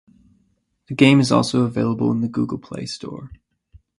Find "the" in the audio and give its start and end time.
0.87-0.95, 2.21-2.27